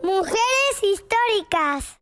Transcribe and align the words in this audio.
Mujeres 0.00 0.76
históricas. 0.80 1.98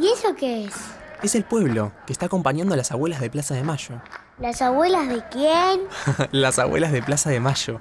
¿Y 0.00 0.08
eso 0.08 0.34
qué 0.34 0.64
es? 0.64 0.97
Es 1.20 1.34
el 1.34 1.44
pueblo 1.44 1.90
que 2.06 2.12
está 2.12 2.26
acompañando 2.26 2.74
a 2.74 2.76
las 2.76 2.92
abuelas 2.92 3.20
de 3.20 3.28
Plaza 3.28 3.52
de 3.54 3.64
Mayo. 3.64 4.00
¿Las 4.38 4.62
abuelas 4.62 5.08
de 5.08 5.24
quién? 5.30 5.80
las 6.30 6.60
abuelas 6.60 6.92
de 6.92 7.02
Plaza 7.02 7.30
de 7.30 7.40
Mayo. 7.40 7.80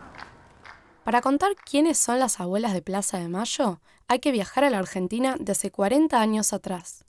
Para 1.04 1.22
contar 1.22 1.52
quiénes 1.56 2.00
son 2.00 2.18
las 2.18 2.40
abuelas 2.40 2.74
de 2.74 2.82
Plaza 2.82 3.20
de 3.20 3.28
Mayo, 3.30 3.80
hay 4.08 4.20
que 4.20 4.32
viajar 4.32 4.64
a 4.64 4.72
la 4.72 4.80
Argentina 4.80 5.36
de 5.40 5.52
hace 5.52 5.70
40 5.70 6.20
años 6.20 6.52
atrás. 6.52 7.06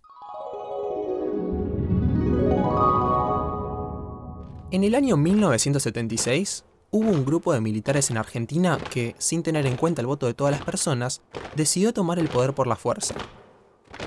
En 4.70 4.84
el 4.84 4.94
año 4.94 5.16
1976, 5.16 6.66
hubo 6.90 7.10
un 7.10 7.24
grupo 7.24 7.54
de 7.54 7.62
militares 7.62 8.10
en 8.10 8.18
Argentina 8.18 8.76
que, 8.90 9.14
sin 9.16 9.42
tener 9.42 9.64
en 9.64 9.76
cuenta 9.78 10.02
el 10.02 10.06
voto 10.06 10.26
de 10.26 10.34
todas 10.34 10.52
las 10.52 10.62
personas, 10.62 11.22
decidió 11.56 11.94
tomar 11.94 12.18
el 12.18 12.28
poder 12.28 12.52
por 12.52 12.66
la 12.66 12.76
fuerza. 12.76 13.14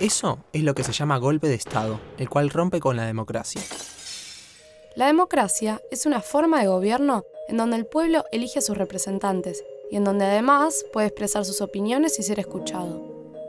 Eso 0.01 0.39
es 0.51 0.63
lo 0.63 0.73
que 0.73 0.83
se 0.83 0.93
llama 0.93 1.19
golpe 1.19 1.47
de 1.47 1.53
Estado, 1.53 1.99
el 2.17 2.27
cual 2.27 2.49
rompe 2.49 2.79
con 2.79 2.97
la 2.97 3.05
democracia. 3.05 3.61
La 4.95 5.05
democracia 5.05 5.79
es 5.91 6.07
una 6.07 6.21
forma 6.21 6.59
de 6.59 6.67
gobierno 6.67 7.23
en 7.47 7.57
donde 7.57 7.77
el 7.77 7.85
pueblo 7.85 8.25
elige 8.31 8.57
a 8.57 8.61
sus 8.63 8.79
representantes 8.79 9.63
y 9.91 9.97
en 9.97 10.03
donde 10.03 10.25
además 10.25 10.83
puede 10.91 11.05
expresar 11.05 11.45
sus 11.45 11.61
opiniones 11.61 12.17
y 12.17 12.23
ser 12.23 12.39
escuchado. 12.39 12.99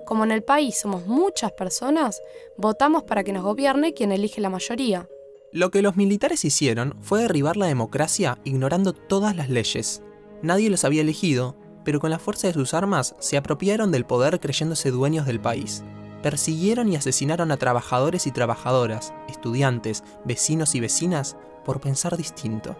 Como 0.05 0.25
en 0.25 0.31
el 0.31 0.43
país 0.43 0.79
somos 0.79 1.07
muchas 1.07 1.53
personas, 1.53 2.21
votamos 2.59 3.05
para 3.05 3.25
que 3.25 3.33
nos 3.33 3.45
gobierne 3.45 3.95
quien 3.95 4.13
elige 4.13 4.43
la 4.43 4.51
mayoría. 4.51 5.09
Lo 5.53 5.71
que 5.71 5.81
los 5.81 5.97
militares 5.97 6.45
hicieron 6.45 6.99
fue 7.01 7.23
derribar 7.23 7.57
la 7.57 7.67
democracia 7.67 8.39
ignorando 8.45 8.93
todas 8.93 9.35
las 9.35 9.49
leyes. 9.49 10.03
Nadie 10.43 10.69
los 10.69 10.85
había 10.85 11.01
elegido, 11.01 11.57
pero 11.83 11.99
con 11.99 12.11
la 12.11 12.19
fuerza 12.19 12.49
de 12.49 12.53
sus 12.53 12.75
armas 12.75 13.15
se 13.21 13.39
apropiaron 13.39 13.91
del 13.91 14.05
poder 14.05 14.39
creyéndose 14.39 14.91
dueños 14.91 15.25
del 15.25 15.41
país. 15.41 15.83
Persiguieron 16.23 16.89
y 16.89 16.97
asesinaron 16.97 17.51
a 17.51 17.57
trabajadores 17.57 18.27
y 18.27 18.31
trabajadoras, 18.31 19.13
estudiantes, 19.29 20.05
vecinos 20.25 20.75
y 20.75 20.81
vecinas 20.81 21.37
por 21.65 21.81
pensar 21.81 22.17
distinto. 22.17 22.77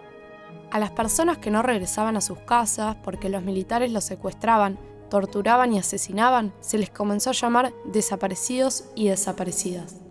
A 0.71 0.79
las 0.79 0.91
personas 0.91 1.37
que 1.37 1.51
no 1.51 1.61
regresaban 1.61 2.17
a 2.17 2.21
sus 2.21 2.39
casas 2.39 2.95
porque 3.03 3.29
los 3.29 3.43
militares 3.43 3.91
los 3.91 4.05
secuestraban, 4.05 4.79
torturaban 5.09 5.73
y 5.73 5.79
asesinaban, 5.79 6.53
se 6.61 6.77
les 6.77 6.89
comenzó 6.89 7.29
a 7.29 7.33
llamar 7.33 7.73
desaparecidos 7.85 8.85
y 8.95 9.09
desaparecidas. 9.09 10.02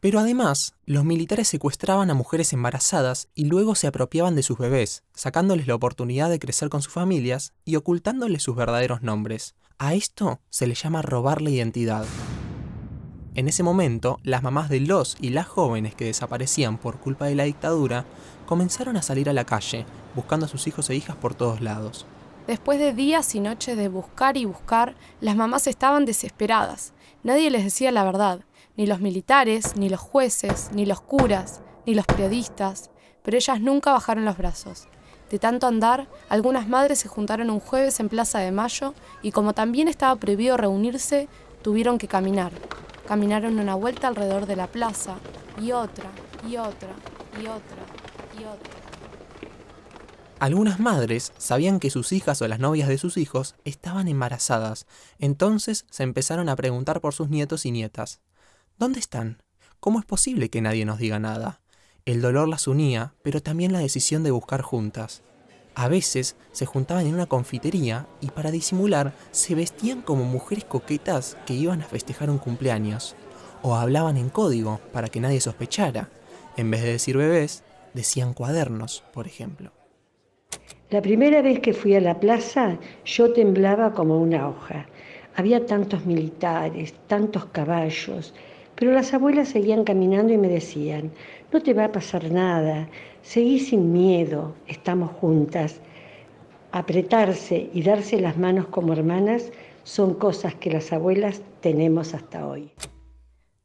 Pero 0.00 0.20
además, 0.20 0.74
los 0.84 1.04
militares 1.04 1.48
secuestraban 1.48 2.10
a 2.10 2.14
mujeres 2.14 2.52
embarazadas 2.52 3.28
y 3.34 3.46
luego 3.46 3.74
se 3.74 3.86
apropiaban 3.86 4.34
de 4.34 4.42
sus 4.42 4.58
bebés, 4.58 5.02
sacándoles 5.14 5.66
la 5.66 5.74
oportunidad 5.74 6.30
de 6.30 6.38
crecer 6.38 6.68
con 6.68 6.82
sus 6.82 6.92
familias 6.92 7.52
y 7.64 7.76
ocultándoles 7.76 8.42
sus 8.42 8.56
verdaderos 8.56 9.02
nombres. 9.02 9.54
A 9.78 9.94
esto 9.94 10.40
se 10.50 10.66
le 10.66 10.74
llama 10.74 11.02
robar 11.02 11.42
la 11.42 11.50
identidad. 11.50 12.04
En 13.34 13.48
ese 13.48 13.62
momento, 13.62 14.18
las 14.22 14.42
mamás 14.42 14.70
de 14.70 14.80
los 14.80 15.16
y 15.20 15.28
las 15.28 15.46
jóvenes 15.46 15.94
que 15.94 16.06
desaparecían 16.06 16.78
por 16.78 16.98
culpa 16.98 17.26
de 17.26 17.34
la 17.34 17.44
dictadura 17.44 18.06
comenzaron 18.46 18.96
a 18.96 19.02
salir 19.02 19.28
a 19.28 19.34
la 19.34 19.44
calle, 19.44 19.84
buscando 20.14 20.46
a 20.46 20.48
sus 20.48 20.66
hijos 20.66 20.88
e 20.88 20.94
hijas 20.94 21.16
por 21.16 21.34
todos 21.34 21.60
lados. 21.60 22.06
Después 22.46 22.78
de 22.78 22.94
días 22.94 23.34
y 23.34 23.40
noches 23.40 23.76
de 23.76 23.88
buscar 23.88 24.36
y 24.36 24.44
buscar, 24.46 24.94
las 25.20 25.36
mamás 25.36 25.66
estaban 25.66 26.06
desesperadas. 26.06 26.94
Nadie 27.24 27.50
les 27.50 27.64
decía 27.64 27.90
la 27.90 28.04
verdad, 28.04 28.40
ni 28.76 28.86
los 28.86 29.00
militares, 29.00 29.76
ni 29.76 29.88
los 29.88 30.00
jueces, 30.00 30.70
ni 30.72 30.86
los 30.86 31.00
curas, 31.00 31.60
ni 31.86 31.94
los 31.94 32.06
periodistas, 32.06 32.90
pero 33.22 33.36
ellas 33.36 33.60
nunca 33.60 33.92
bajaron 33.92 34.24
los 34.24 34.36
brazos. 34.36 34.88
De 35.30 35.38
tanto 35.38 35.66
andar, 35.66 36.06
algunas 36.28 36.68
madres 36.68 37.00
se 37.00 37.08
juntaron 37.08 37.50
un 37.50 37.58
jueves 37.58 37.98
en 37.98 38.08
Plaza 38.08 38.38
de 38.38 38.52
Mayo 38.52 38.94
y 39.22 39.32
como 39.32 39.54
también 39.54 39.88
estaba 39.88 40.14
prohibido 40.16 40.56
reunirse, 40.56 41.28
tuvieron 41.62 41.98
que 41.98 42.06
caminar. 42.06 42.52
Caminaron 43.06 43.58
una 43.58 43.74
vuelta 43.74 44.08
alrededor 44.08 44.46
de 44.46 44.56
la 44.56 44.68
plaza 44.68 45.16
y 45.60 45.72
otra, 45.72 46.10
y 46.48 46.56
otra, 46.56 46.94
y 47.40 47.46
otra, 47.46 47.82
y 48.38 48.44
otra. 48.44 48.76
Algunas 50.38 50.78
madres 50.78 51.32
sabían 51.38 51.80
que 51.80 51.90
sus 51.90 52.12
hijas 52.12 52.42
o 52.42 52.48
las 52.48 52.58
novias 52.60 52.88
de 52.88 52.98
sus 52.98 53.16
hijos 53.16 53.54
estaban 53.64 54.06
embarazadas, 54.06 54.86
entonces 55.18 55.86
se 55.90 56.02
empezaron 56.02 56.48
a 56.48 56.56
preguntar 56.56 57.00
por 57.00 57.14
sus 57.14 57.30
nietos 57.30 57.64
y 57.64 57.70
nietas. 57.70 58.20
¿Dónde 58.78 59.00
están? 59.00 59.38
¿Cómo 59.80 60.00
es 60.00 60.04
posible 60.04 60.50
que 60.50 60.60
nadie 60.60 60.84
nos 60.84 60.98
diga 60.98 61.18
nada? 61.18 61.62
El 62.04 62.20
dolor 62.20 62.46
las 62.46 62.68
unía, 62.68 63.14
pero 63.22 63.40
también 63.40 63.72
la 63.72 63.78
decisión 63.78 64.22
de 64.22 64.30
buscar 64.30 64.60
juntas. 64.60 65.22
A 65.74 65.88
veces 65.88 66.36
se 66.52 66.66
juntaban 66.66 67.06
en 67.06 67.14
una 67.14 67.24
confitería 67.24 68.06
y 68.20 68.28
para 68.28 68.50
disimular 68.50 69.14
se 69.30 69.54
vestían 69.54 70.02
como 70.02 70.24
mujeres 70.24 70.66
coquetas 70.66 71.38
que 71.46 71.54
iban 71.54 71.80
a 71.80 71.86
festejar 71.86 72.28
un 72.28 72.36
cumpleaños. 72.36 73.16
O 73.62 73.76
hablaban 73.76 74.18
en 74.18 74.28
código 74.28 74.78
para 74.92 75.08
que 75.08 75.20
nadie 75.20 75.40
sospechara. 75.40 76.10
En 76.58 76.70
vez 76.70 76.82
de 76.82 76.92
decir 76.92 77.16
bebés, 77.16 77.64
decían 77.94 78.34
cuadernos, 78.34 79.04
por 79.14 79.26
ejemplo. 79.26 79.72
La 80.90 81.00
primera 81.00 81.40
vez 81.40 81.60
que 81.60 81.72
fui 81.72 81.94
a 81.94 82.00
la 82.02 82.20
plaza, 82.20 82.78
yo 83.06 83.32
temblaba 83.32 83.94
como 83.94 84.20
una 84.20 84.46
hoja. 84.48 84.86
Había 85.34 85.64
tantos 85.64 86.04
militares, 86.04 86.94
tantos 87.06 87.46
caballos, 87.46 88.34
pero 88.76 88.92
las 88.92 89.12
abuelas 89.14 89.48
seguían 89.48 89.84
caminando 89.84 90.32
y 90.32 90.38
me 90.38 90.48
decían, 90.48 91.10
no 91.52 91.62
te 91.62 91.74
va 91.74 91.86
a 91.86 91.92
pasar 91.92 92.30
nada, 92.30 92.88
seguí 93.22 93.58
sin 93.58 93.92
miedo, 93.92 94.54
estamos 94.68 95.10
juntas. 95.12 95.80
Apretarse 96.72 97.70
y 97.72 97.82
darse 97.82 98.20
las 98.20 98.36
manos 98.36 98.66
como 98.66 98.92
hermanas 98.92 99.50
son 99.82 100.14
cosas 100.14 100.54
que 100.54 100.70
las 100.70 100.92
abuelas 100.92 101.40
tenemos 101.60 102.12
hasta 102.12 102.46
hoy. 102.46 102.70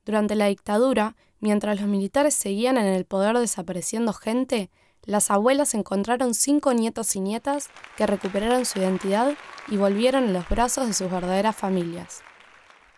Durante 0.05 0.35
la 0.35 0.47
dictadura, 0.47 1.15
mientras 1.39 1.81
los 1.81 1.89
militares 1.89 2.33
seguían 2.33 2.77
en 2.77 2.85
el 2.85 3.05
poder 3.05 3.37
desapareciendo 3.37 4.13
gente, 4.13 4.69
las 5.03 5.31
abuelas 5.31 5.73
encontraron 5.73 6.33
cinco 6.33 6.73
nietos 6.73 7.15
y 7.15 7.19
nietas 7.19 7.69
que 7.97 8.05
recuperaron 8.05 8.65
su 8.65 8.79
identidad 8.79 9.35
y 9.67 9.77
volvieron 9.77 10.25
en 10.25 10.33
los 10.33 10.47
brazos 10.47 10.87
de 10.87 10.93
sus 10.93 11.09
verdaderas 11.11 11.55
familias. 11.55 12.21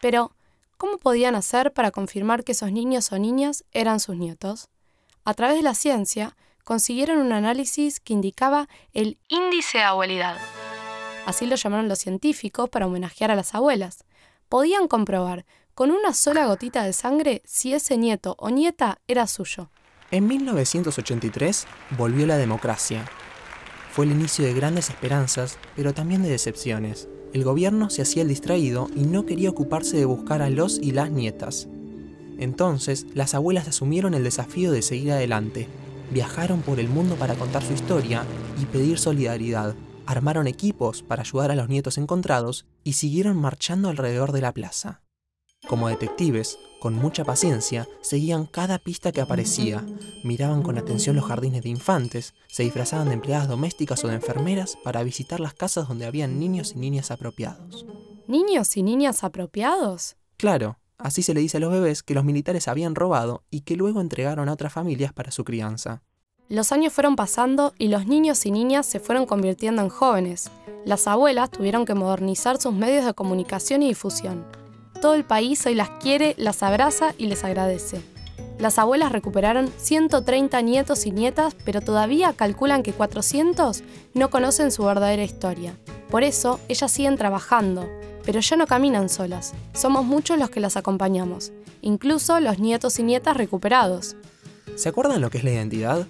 Pero, 0.01 0.31
¿cómo 0.83 0.97
podían 0.97 1.35
hacer 1.35 1.71
para 1.71 1.91
confirmar 1.91 2.44
que 2.44 2.51
esos 2.51 2.69
niños 2.69 3.13
o 3.13 3.17
niñas 3.17 3.63
eran 3.71 4.01
sus 4.01 4.17
nietos? 4.17 4.67
A 5.23 5.33
través 5.33 5.55
de 5.55 5.63
la 5.63 5.75
ciencia, 5.75 6.35
consiguieron 6.66 7.19
un 7.19 7.31
análisis 7.31 8.01
que 8.01 8.11
indicaba 8.11 8.67
el 8.91 9.17
índice 9.29 9.77
de 9.77 9.85
abuelidad. 9.85 10.38
Así 11.25 11.45
lo 11.45 11.55
llamaron 11.55 11.88
los 11.88 11.99
científicos 11.99 12.69
para 12.69 12.85
homenajear 12.85 13.31
a 13.31 13.35
las 13.35 13.55
abuelas. 13.55 14.03
Podían 14.49 14.89
comprobar 14.89 15.45
con 15.73 15.89
una 15.89 16.13
sola 16.13 16.47
gotita 16.47 16.83
de 16.83 16.91
sangre 16.91 17.44
si 17.45 17.73
ese 17.73 17.95
nieto 17.95 18.35
o 18.38 18.50
nieta 18.50 19.00
era 19.07 19.25
suyo. 19.27 19.69
En 20.11 20.27
1983 20.27 21.65
volvió 21.91 22.27
la 22.27 22.35
democracia. 22.35 23.05
Fue 23.94 24.03
el 24.03 24.12
inicio 24.12 24.44
de 24.44 24.53
grandes 24.53 24.89
esperanzas, 24.89 25.57
pero 25.77 25.94
también 25.94 26.24
de 26.24 26.29
decepciones. 26.29 27.07
El 27.33 27.44
gobierno 27.44 27.89
se 27.89 28.03
hacía 28.03 28.21
el 28.21 28.30
distraído 28.30 28.89
y 28.95 29.01
no 29.01 29.25
quería 29.25 29.50
ocuparse 29.50 29.97
de 29.97 30.06
buscar 30.06 30.44
a 30.44 30.51
los 30.51 30.77
y 30.77 30.91
las 30.91 31.09
nietas. 31.09 31.68
Entonces, 32.38 33.07
las 33.15 33.33
abuelas 33.33 33.68
asumieron 33.68 34.13
el 34.13 34.24
desafío 34.24 34.71
de 34.71 34.83
seguir 34.83 35.12
adelante. 35.12 35.68
Viajaron 36.12 36.62
por 36.62 36.80
el 36.80 36.89
mundo 36.89 37.15
para 37.15 37.33
contar 37.33 37.63
su 37.63 37.74
historia 37.74 38.24
y 38.62 38.65
pedir 38.65 39.00
solidaridad. 39.00 39.75
Armaron 40.06 40.45
equipos 40.45 41.01
para 41.01 41.24
ayudar 41.24 41.50
a 41.50 41.56
los 41.56 41.69
nietos 41.69 41.97
encontrados 41.97 42.68
y 42.83 42.94
siguieron 42.94 43.38
marchando 43.38 43.89
alrededor 43.89 44.31
de 44.31 44.41
la 44.41 44.51
plaza. 44.51 45.02
Como 45.74 45.90
detectives, 45.90 46.60
con 46.80 46.94
mucha 46.94 47.25
paciencia, 47.25 47.90
seguían 48.02 48.46
cada 48.46 48.78
pista 48.78 49.12
que 49.12 49.22
aparecía, 49.22 49.84
miraban 50.24 50.62
con 50.62 50.78
atención 50.78 51.16
los 51.16 51.25
jardines 51.25 51.64
de 51.64 51.70
infantes, 51.70 52.36
se 52.48 52.62
disfrazaban 52.62 53.08
de 53.08 53.16
empleadas 53.16 53.48
domésticas 53.48 54.04
o 54.04 54.08
de 54.08 54.14
enfermeras 54.14 54.78
para 54.84 55.02
visitar 55.02 55.40
las 55.40 55.56
casas 55.56 55.88
donde 55.88 56.06
habían 56.06 56.40
niños 56.40 56.74
y 56.75 56.78
niñas 56.78 57.10
apropiados. 57.10 57.88
¿Niños 58.28 58.78
y 58.78 58.84
niñas 58.84 59.24
apropiados? 59.24 60.16
Claro, 60.38 60.78
así 61.00 61.24
se 61.24 61.34
le 61.34 61.42
dice 61.42 61.58
a 61.58 61.60
los 61.60 61.72
bebés 61.72 62.04
que 62.04 62.14
los 62.14 62.24
militares 62.24 62.68
habían 62.68 62.94
robado 62.94 63.42
y 63.50 63.62
que 63.62 63.75
luego 63.75 64.00
entregaron 64.00 64.50
a 64.50 64.54
otras 64.54 64.74
familias 64.74 65.12
para 65.12 65.31
su 65.31 65.44
crianza. 65.44 66.04
Los 66.50 66.72
años 66.72 66.94
fueron 66.94 67.16
pasando 67.16 67.74
y 67.80 67.88
los 67.88 68.06
niños 68.06 68.46
y 68.46 68.52
niñas 68.52 68.86
se 68.86 69.00
fueron 69.00 69.25
convirtiendo 69.25 69.81
en 69.81 69.90
jóvenes. 69.90 70.52
Las 70.86 71.08
abuelas 71.08 71.50
tuvieron 71.50 71.86
que 71.86 71.96
modernizar 71.96 72.62
sus 72.62 72.75
medios 72.75 73.06
de 73.06 73.16
comunicación 73.16 73.81
y 73.81 73.88
difusión. 73.88 74.46
Todo 75.03 75.15
el 75.15 75.25
país 75.25 75.65
hoy 75.65 75.75
las 75.75 75.89
quiere, 75.89 76.33
las 76.38 76.63
abraza 76.63 77.13
y 77.17 77.25
les 77.25 77.44
agradece. 77.44 78.01
Las 78.57 78.79
abuelas 78.79 79.11
recuperaron 79.11 79.69
130 79.75 80.61
nietos 80.61 81.05
y 81.05 81.11
nietas, 81.11 81.57
pero 81.65 81.81
todavía 81.81 82.31
calculan 82.31 82.83
que 82.83 82.94
400 82.94 83.83
no 84.13 84.29
conocen 84.29 84.71
su 84.71 84.85
verdadera 84.85 85.21
historia. 85.21 85.75
Por 86.09 86.23
eso, 86.23 86.61
ellas 86.69 86.89
siguen 86.89 87.17
trabajando, 87.17 87.85
pero 88.23 88.39
ya 88.39 88.55
no 88.55 88.65
caminan 88.65 89.09
solas. 89.09 89.53
Somos 89.73 90.05
muchos 90.05 90.39
los 90.39 90.50
que 90.50 90.61
las 90.61 90.77
acompañamos, 90.77 91.51
incluso 91.81 92.39
los 92.39 92.59
nietos 92.59 92.97
y 92.97 93.03
nietas 93.03 93.35
recuperados. 93.35 94.15
¿Se 94.75 94.88
acuerdan 94.88 95.19
lo 95.19 95.29
que 95.29 95.39
es 95.39 95.44
la 95.44 95.51
identidad? 95.51 96.07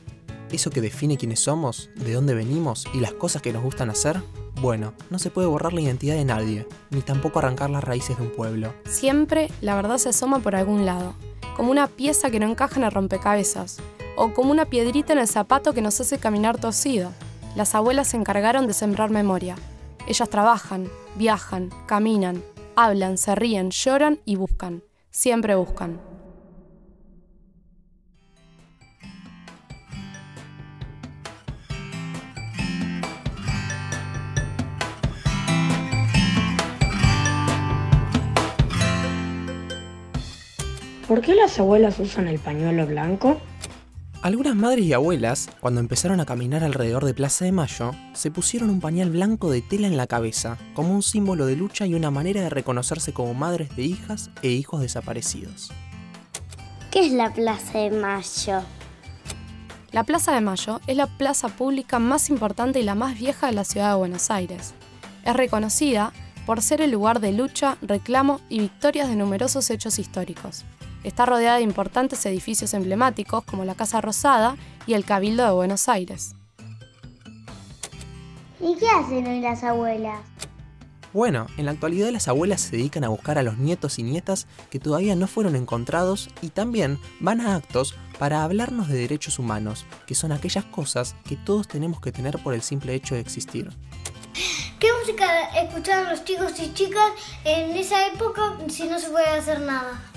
¿Eso 0.54 0.70
que 0.70 0.82
define 0.82 1.18
quiénes 1.18 1.40
somos, 1.40 1.90
de 1.96 2.14
dónde 2.14 2.36
venimos 2.36 2.86
y 2.94 3.00
las 3.00 3.12
cosas 3.14 3.42
que 3.42 3.52
nos 3.52 3.64
gustan 3.64 3.90
hacer? 3.90 4.22
Bueno, 4.62 4.94
no 5.10 5.18
se 5.18 5.32
puede 5.32 5.48
borrar 5.48 5.74
la 5.74 5.82
identidad 5.82 6.14
de 6.14 6.26
nadie, 6.26 6.68
ni 6.92 7.02
tampoco 7.02 7.40
arrancar 7.40 7.72
las 7.72 7.84
raíces 7.84 8.18
de 8.18 8.24
un 8.24 8.30
pueblo. 8.30 8.72
Siempre 8.86 9.50
la 9.62 9.76
verdad 9.76 9.98
se 9.98 10.10
asoma 10.10 10.38
por 10.42 10.56
algún 10.56 10.86
lado, 10.86 11.16
como 11.58 11.72
una 11.72 11.88
pieza 11.88 12.30
que 12.30 12.40
no 12.40 12.48
encaja 12.48 12.76
en 12.76 12.84
el 12.84 12.92
rompecabezas, 12.92 13.80
o 14.16 14.36
como 14.36 14.52
una 14.52 14.66
piedrita 14.66 15.14
en 15.14 15.20
el 15.20 15.28
zapato 15.28 15.74
que 15.74 15.82
nos 15.82 16.00
hace 16.00 16.20
caminar 16.20 16.60
torcido. 16.60 17.12
Las 17.56 17.74
abuelas 17.74 18.10
se 18.10 18.18
encargaron 18.18 18.68
de 18.68 18.74
sembrar 18.74 19.10
memoria. 19.10 19.56
Ellas 20.08 20.30
trabajan, 20.30 20.88
viajan, 21.16 21.72
caminan, 21.88 22.44
hablan, 22.76 23.18
se 23.18 23.34
ríen, 23.34 23.72
lloran 23.72 24.20
y 24.24 24.36
buscan. 24.36 24.84
Siempre 25.10 25.56
buscan. 25.56 26.00
¿Por 41.08 41.20
qué 41.20 41.36
las 41.36 41.60
abuelas 41.60 42.00
usan 42.00 42.28
el 42.28 42.40
pañuelo 42.40 42.88
blanco? 42.88 43.40
Algunas 44.22 44.56
madres 44.56 44.86
y 44.86 44.94
abuelas, 44.94 45.50
cuando 45.60 45.82
empezaron 45.82 46.22
a 46.22 46.26
caminar 46.26 46.64
alrededor 46.64 47.04
de 47.04 47.14
Plaza 47.14 47.44
de 47.44 47.52
Mayo, 47.52 47.92
se 48.14 48.32
pusieron 48.32 48.70
un 48.70 48.80
pañal 48.80 49.10
blanco 49.10 49.52
de 49.52 49.62
tela 49.62 49.88
en 49.88 49.98
la 49.98 50.08
cabeza, 50.08 50.58
como 50.74 50.94
un 50.94 51.04
símbolo 51.04 51.46
de 51.46 51.58
lucha 51.58 51.86
y 51.86 51.94
una 51.94 52.10
manera 52.10 52.42
de 52.42 52.50
reconocerse 52.50 53.12
como 53.12 53.34
madres 53.34 53.76
de 53.76 53.84
hijas 53.84 54.32
e 54.42 54.48
hijos 54.48 54.80
desaparecidos. 54.80 55.72
¿Qué 56.90 57.06
es 57.06 57.12
la 57.12 57.34
Plaza 57.34 57.80
de 57.80 57.92
Mayo? 57.92 58.62
La 59.92 60.06
Plaza 60.06 60.34
de 60.34 60.40
Mayo 60.40 60.80
es 60.88 60.96
la 60.96 61.08
plaza 61.08 61.50
pública 61.50 62.00
más 62.00 62.30
importante 62.30 62.80
y 62.80 62.84
la 62.84 62.96
más 62.96 63.20
vieja 63.20 63.48
de 63.48 63.54
la 63.54 63.66
ciudad 63.66 63.90
de 63.90 63.98
Buenos 63.98 64.32
Aires. 64.32 64.74
Es 65.26 65.36
reconocida 65.36 66.14
por 66.46 66.62
ser 66.62 66.80
el 66.80 66.92
lugar 66.92 67.20
de 67.20 67.34
lucha, 67.34 67.78
reclamo 67.82 68.40
y 68.48 68.60
victorias 68.60 69.10
de 69.10 69.18
numerosos 69.18 69.70
hechos 69.70 70.00
históricos. 70.00 70.64
Está 71.04 71.26
rodeada 71.26 71.58
de 71.58 71.64
importantes 71.64 72.26
edificios 72.26 72.74
emblemáticos 72.74 73.44
como 73.44 73.66
la 73.66 73.76
Casa 73.76 74.00
Rosada 74.00 74.56
y 74.88 74.94
el 74.94 75.04
Cabildo 75.04 75.46
de 75.46 75.52
Buenos 75.52 75.90
Aires. 75.90 76.36
¿Y 78.62 78.76
qué 78.78 78.88
hacen 78.88 79.28
hoy 79.28 79.42
las 79.42 79.64
abuelas? 79.64 80.22
Bueno, 81.12 81.46
en 81.58 81.66
la 81.66 81.72
actualidad 81.72 82.10
las 82.10 82.28
abuelas 82.28 82.62
se 82.62 82.78
dedican 82.78 83.04
a 83.04 83.10
buscar 83.10 83.38
a 83.38 83.44
los 83.44 83.58
nietos 83.58 84.00
y 84.00 84.04
nietas 84.04 84.48
que 84.72 84.80
todavía 84.80 85.16
no 85.16 85.28
fueron 85.28 85.56
encontrados 85.56 86.30
y 86.42 86.50
también 86.50 86.98
van 87.20 87.42
a 87.42 87.56
actos 87.56 87.94
para 88.18 88.44
hablarnos 88.44 88.88
de 88.88 88.96
derechos 88.96 89.38
humanos, 89.38 89.86
que 90.08 90.16
son 90.16 90.32
aquellas 90.32 90.66
cosas 90.66 91.16
que 91.28 91.36
todos 91.36 91.68
tenemos 91.68 92.00
que 92.00 92.12
tener 92.12 92.42
por 92.42 92.54
el 92.54 92.62
simple 92.62 92.96
hecho 92.96 93.14
de 93.14 93.22
existir. 93.22 93.70
¿Qué 94.80 94.88
música 95.00 95.50
escuchaban 95.62 96.10
los 96.10 96.24
chicos 96.24 96.54
y 96.60 96.74
chicas 96.74 97.12
en 97.44 97.78
esa 97.78 98.08
época 98.08 98.58
si 98.70 98.86
no 98.86 98.98
se 98.98 99.10
puede 99.10 99.28
hacer 99.28 99.60
nada? 99.60 100.13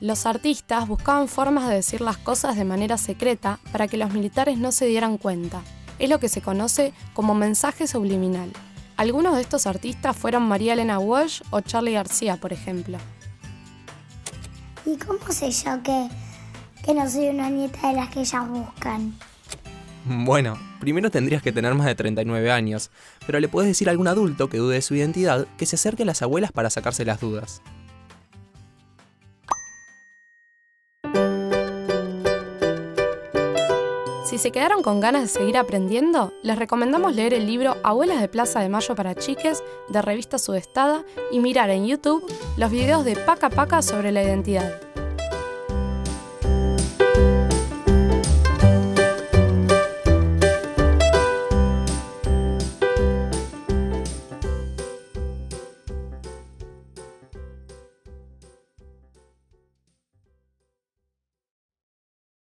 Los 0.00 0.24
artistas 0.24 0.88
buscaban 0.88 1.28
formas 1.28 1.68
de 1.68 1.74
decir 1.74 2.00
las 2.00 2.16
cosas 2.16 2.56
de 2.56 2.64
manera 2.64 2.96
secreta 2.96 3.60
para 3.70 3.86
que 3.86 3.98
los 3.98 4.14
militares 4.14 4.56
no 4.56 4.72
se 4.72 4.86
dieran 4.86 5.18
cuenta. 5.18 5.60
Es 5.98 6.08
lo 6.08 6.18
que 6.18 6.30
se 6.30 6.40
conoce 6.40 6.94
como 7.12 7.34
mensaje 7.34 7.86
subliminal. 7.86 8.50
Algunos 8.96 9.34
de 9.36 9.42
estos 9.42 9.66
artistas 9.66 10.16
fueron 10.16 10.44
María 10.44 10.72
Elena 10.72 10.98
Walsh 10.98 11.42
o 11.50 11.60
Charlie 11.60 11.92
García, 11.92 12.38
por 12.38 12.54
ejemplo. 12.54 12.96
¿Y 14.86 14.96
cómo 14.96 15.20
sé 15.30 15.50
yo 15.50 15.82
que, 15.82 16.08
que 16.82 16.94
no 16.94 17.08
soy 17.08 17.28
una 17.28 17.50
nieta 17.50 17.88
de 17.88 17.94
las 17.94 18.08
que 18.08 18.20
ellas 18.20 18.48
buscan? 18.48 19.14
Bueno, 20.06 20.58
primero 20.80 21.10
tendrías 21.10 21.42
que 21.42 21.52
tener 21.52 21.74
más 21.74 21.86
de 21.86 21.94
39 21.94 22.50
años, 22.50 22.90
pero 23.26 23.38
le 23.38 23.48
puedes 23.48 23.68
decir 23.68 23.88
a 23.88 23.90
algún 23.90 24.08
adulto 24.08 24.48
que 24.48 24.56
dude 24.56 24.76
de 24.76 24.82
su 24.82 24.94
identidad 24.94 25.46
que 25.58 25.66
se 25.66 25.76
acerque 25.76 26.04
a 26.04 26.06
las 26.06 26.22
abuelas 26.22 26.52
para 26.52 26.70
sacarse 26.70 27.04
las 27.04 27.20
dudas. 27.20 27.60
Si 34.30 34.38
se 34.38 34.52
quedaron 34.52 34.84
con 34.84 35.00
ganas 35.00 35.22
de 35.22 35.28
seguir 35.28 35.56
aprendiendo, 35.56 36.32
les 36.44 36.56
recomendamos 36.56 37.16
leer 37.16 37.34
el 37.34 37.48
libro 37.48 37.76
Abuelas 37.82 38.20
de 38.20 38.28
Plaza 38.28 38.60
de 38.60 38.68
Mayo 38.68 38.94
para 38.94 39.16
Chiques 39.16 39.64
de 39.88 40.00
Revista 40.02 40.38
Sudestada 40.38 41.04
y 41.32 41.40
mirar 41.40 41.68
en 41.70 41.84
YouTube 41.84 42.24
los 42.56 42.70
videos 42.70 43.04
de 43.04 43.16
Paca 43.16 43.50
Paca 43.50 43.82
sobre 43.82 44.12
la 44.12 44.22
identidad. 44.22 44.89